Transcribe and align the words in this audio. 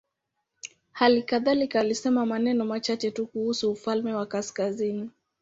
Hali 0.91 1.23
kadhalika 1.23 1.79
alisema 1.79 2.25
maneno 2.25 2.65
machache 2.65 3.11
tu 3.11 3.27
kuhusu 3.27 3.71
ufalme 3.71 4.13
wa 4.13 4.25
kaskazini. 4.25 5.09